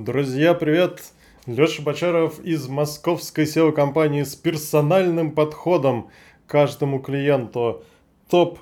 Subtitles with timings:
[0.00, 1.02] Друзья, привет!
[1.46, 6.08] Леша Бочаров из московской SEO-компании с персональным подходом
[6.46, 7.82] к каждому клиенту.
[8.30, 8.60] Топ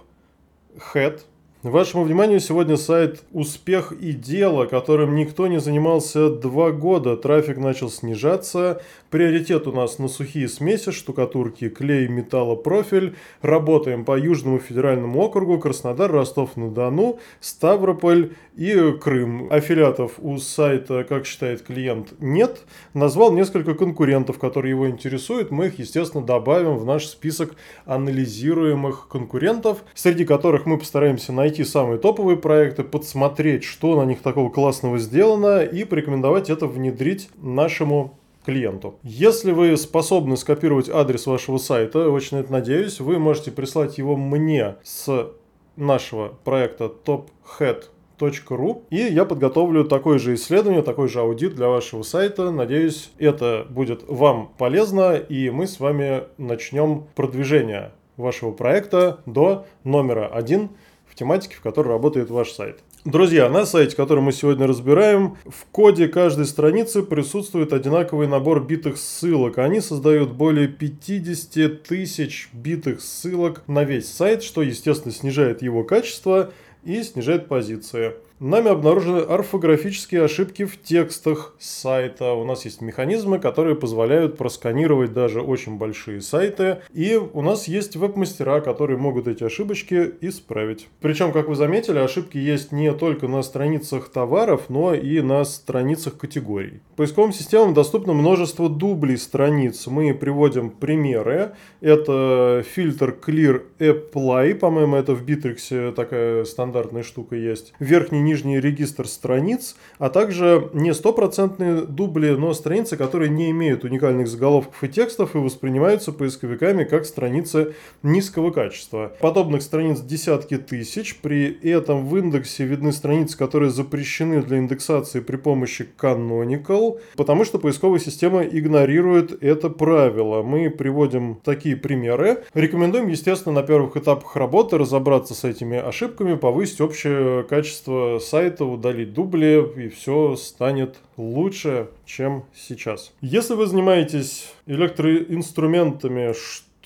[0.95, 1.21] Head–
[1.67, 7.17] Вашему вниманию сегодня сайт «Успех и дело», которым никто не занимался два года.
[7.17, 8.81] Трафик начал снижаться.
[9.11, 13.17] Приоритет у нас на сухие смеси, штукатурки, клей, металлопрофиль.
[13.43, 19.49] Работаем по Южному федеральному округу, Краснодар, Ростов-на-Дону, Ставрополь и Крым.
[19.51, 22.61] Аффилиатов у сайта, как считает клиент, нет.
[22.95, 25.51] Назвал несколько конкурентов, которые его интересуют.
[25.51, 27.57] Мы их, естественно, добавим в наш список
[27.87, 34.21] анализируемых конкурентов, среди которых мы постараемся найти найти самые топовые проекты, подсмотреть, что на них
[34.21, 38.97] такого классного сделано и порекомендовать это внедрить нашему клиенту.
[39.03, 44.77] Если вы способны скопировать адрес вашего сайта, очень это надеюсь, вы можете прислать его мне
[44.83, 45.31] с
[45.77, 52.51] нашего проекта tophead.ru и я подготовлю такое же исследование, такой же аудит для вашего сайта.
[52.51, 60.27] Надеюсь, это будет вам полезно и мы с вами начнем продвижение вашего проекта до номера
[60.27, 60.69] один–
[61.17, 62.81] тематике, в которой работает ваш сайт.
[63.05, 68.99] Друзья, на сайте, который мы сегодня разбираем, в коде каждой страницы присутствует одинаковый набор битых
[68.99, 69.59] ссылок.
[69.59, 76.53] Они создают более 50 тысяч битых ссылок на весь сайт, что, естественно, снижает его качество
[76.85, 78.15] и снижает позиции.
[78.39, 82.33] Нами обнаружены орфографические ошибки в текстах сайта.
[82.33, 86.83] У нас есть механизмы, которые позволяют просканировать даже очень большие сайты.
[86.93, 90.87] И у нас есть веб-мастера, которые могут эти ошибочки исправить.
[91.01, 96.19] Причем, как вы заметили, ошибки есть не только на страницах товаров, но и на страницах
[96.19, 96.83] категорий.
[96.97, 99.87] Поисковым системам доступно множество дублей страниц.
[99.87, 101.53] Мы приводим примеры.
[101.83, 107.75] Это фильтр Clear Apply, по-моему, это в Bittrex такая стандартная штука есть.
[107.81, 114.27] Верхний нижний регистр страниц, а также не стопроцентные дубли, но страницы, которые не имеют уникальных
[114.27, 119.13] заголовков и текстов и воспринимаются поисковиками как страницы низкого качества.
[119.21, 125.37] Подобных страниц десятки тысяч, при этом в индексе видны страницы, которые запрещены для индексации при
[125.37, 126.86] помощи Canonical,
[127.17, 130.43] потому что поисковая система игнорирует это правило.
[130.43, 132.45] Мы приводим такие примеры.
[132.55, 139.13] Рекомендуем, естественно, на первых этапах работы разобраться с этими ошибками, повысить общее качество сайта, удалить
[139.13, 143.13] дубли, и все станет лучше, чем сейчас.
[143.21, 146.33] Если вы занимаетесь электроинструментами,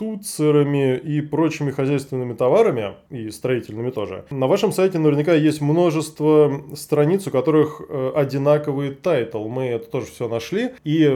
[0.01, 7.27] штуцерами и прочими хозяйственными товарами, и строительными тоже, на вашем сайте наверняка есть множество страниц,
[7.27, 9.47] у которых э, одинаковый title.
[9.47, 11.07] Мы это тоже все нашли, и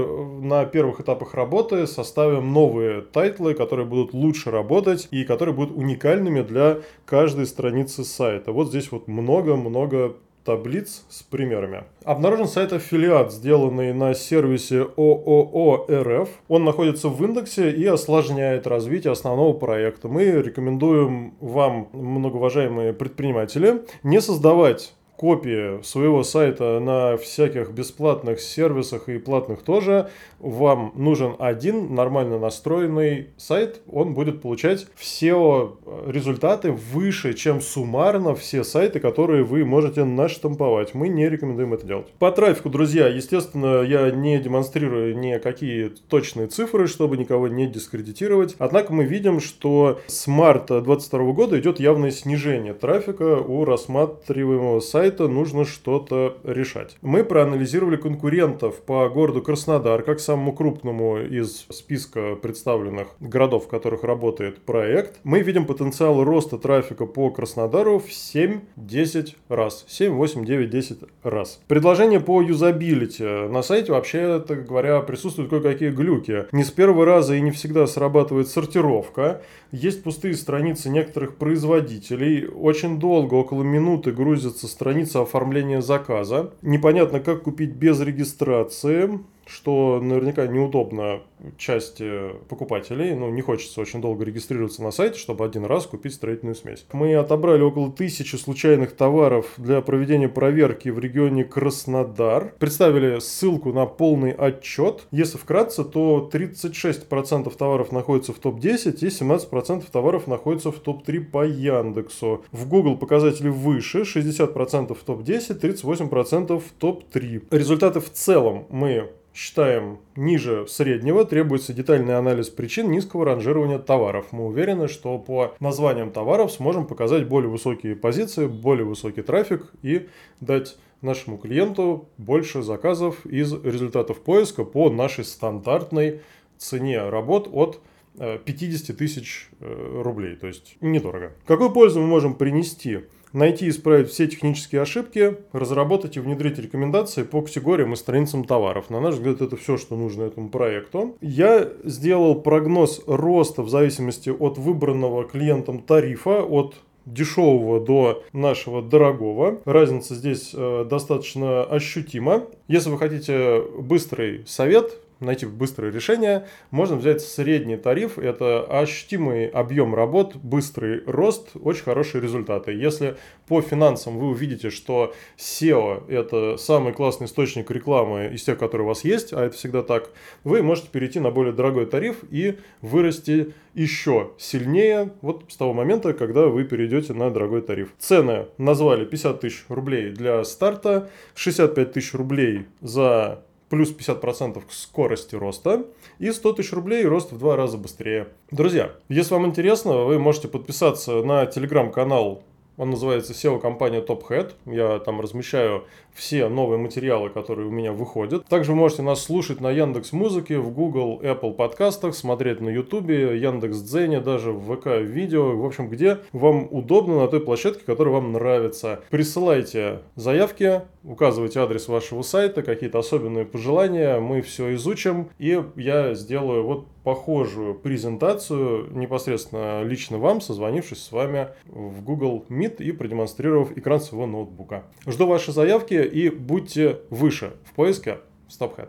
[0.43, 5.75] на первых этапах работы составим новые title ы, которые будут лучше работать и которые будут
[5.75, 8.53] уникальными для каждой страницы сайта.
[8.53, 11.85] Вот здесь вот много-много таблиц с примерами.
[12.05, 16.29] Обнаружен сайт affiliate, сделанный на сервисе ООО РФ.
[16.49, 20.09] Он находится в индексе и осложняет развитие основного проекта.
[20.09, 29.19] Мы рекомендуем вам, многоуважаемые предприниматели, не создавать копии своего сайта на всяких бесплатных сервисах и
[29.19, 35.77] платных тоже, вам нужен один нормально настроенный сайт, он будет получать все
[36.07, 40.95] результаты выше, чем суммарно все сайты, которые вы можете наштамповать.
[40.95, 42.13] Мы не рекомендуем это делать.
[42.19, 48.57] По трафику, друзья, естественно, я не демонстрирую никакие точные цифры, чтобы никого не дискредитировать.
[48.59, 55.04] Однако мы видим, что с марта 2022 года идет явное снижение трафика у рассматриваемого сайта
[55.05, 56.97] сайта нужно что-то решать.
[57.03, 64.03] Мы проанализировали конкурентов по городу Краснодар, как самому крупному из списка представленных городов, в которых
[64.03, 65.21] работает проект.
[65.23, 69.85] Мы видим потенциал роста трафика по Краснодару в 7-10 раз.
[69.89, 71.61] 7, 8, 9, 10 раз.
[71.69, 73.25] Предложение по юзабилити.
[73.25, 76.47] На сайте вообще, так говоря, присутствуют кое-какие глюки.
[76.53, 79.43] Не с первого раза и не всегда срабатывает сортировка.
[79.71, 82.47] Есть пустые страницы некоторых производителей.
[82.47, 86.53] Очень долго, около минуты грузятся страницы страница оформления заказа.
[86.63, 91.21] Непонятно, как купить без регистрации что наверняка неудобно
[91.59, 96.55] части покупателей, ну, не хочется очень долго регистрироваться на сайте, чтобы один раз купить строительную
[96.55, 96.87] смесь.
[96.93, 102.55] Мы отобрали около тысячи случайных товаров для проведения проверки в регионе Краснодар.
[102.59, 105.07] Представили ссылку на полный отчет.
[105.11, 111.45] Если вкратце, то 36% товаров находится в топ-10 и 17% товаров находится в топ-3 по
[111.45, 112.45] Яндексу.
[112.53, 117.49] В Google показатели выше, 60% в топ-10, 38% в топ-3.
[117.51, 124.27] Результаты в целом мы считаем ниже среднего, требуется детальный анализ причин низкого ранжирования товаров.
[124.31, 130.09] Мы уверены, что по названиям товаров сможем показать более высокие позиции, более высокий трафик и
[130.41, 136.23] дать нашему клиенту больше заказов из результатов поиска по нашей стандартной
[136.57, 137.81] цене работ от
[138.17, 141.33] 50 э, тысяч э, рублей, то есть недорого.
[141.47, 143.01] Какую пользу мы можем принести?
[143.35, 148.91] Найти и исправить все технические ошибки, разработать и внедрить рекомендации по категориям и страницам товаров.
[148.91, 151.17] На наш взгляд, это все, что нужно этому проекту.
[151.21, 156.77] Я сделал прогноз роста в зависимости от выбранного клиентом тарифа, от
[157.07, 159.61] дешевого до нашего дорогого.
[159.65, 162.45] Разница здесь э, достаточно ощутима.
[162.69, 168.19] Если вы хотите быстрый совет, найти быстрое решение, можно взять средний тариф.
[168.19, 172.73] Это ощутимый объем работ, быстрый рост, очень хорошие результаты.
[172.73, 173.17] Если
[173.49, 178.89] по финансам вы увидите, что SEO– это самый классный источник рекламы из тех, которые у
[178.89, 180.11] вас есть, а это всегда так,
[180.45, 186.13] вы можете перейти на более дорогой тариф и вырасти еще сильнее вот с того момента,
[186.13, 187.93] когда вы перейдете на дорогой тариф.
[187.99, 193.43] Цены назвали 50 тысяч рублей для старта, 65 тысяч рублей за
[193.75, 195.85] плюс 50% к скорости роста
[196.21, 198.29] и 100 тысяч рублей рост в два раза быстрее.
[198.53, 202.45] Друзья, если вам интересно, вы можете подписаться на телеграм-канал
[202.77, 204.53] он называется SEO-компания Top Hat.
[204.67, 208.47] Я там размещаю все новые материалы, которые у меня выходят.
[208.47, 213.11] Также вы можете нас слушать на Яндекс Музыке, в Google, Apple подкастах, смотреть на YouTube,
[213.11, 215.57] Яндекс Дзене, даже в ВК видео.
[215.57, 219.01] В общем, где вам удобно на той площадке, которая вам нравится.
[219.11, 224.19] Присылайте заявки, указывайте адрес вашего сайта, какие-то особенные пожелания.
[224.21, 225.31] Мы все изучим.
[225.39, 232.83] И я сделаю вот похожую презентацию непосредственно лично вам, созвонившись с вами в Google Meet
[232.83, 234.85] и продемонстрировав экран своего ноутбука.
[235.07, 238.19] Жду ваши заявки и будьте выше в поиске
[238.49, 238.89] StopHead.